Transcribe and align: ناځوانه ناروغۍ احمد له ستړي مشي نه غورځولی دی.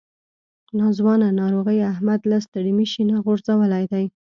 ناځوانه 0.77 1.27
ناروغۍ 1.41 1.79
احمد 1.93 2.21
له 2.31 2.37
ستړي 2.45 2.71
مشي 2.79 3.03
نه 3.09 3.15
غورځولی 3.25 3.83
دی. 3.91 4.05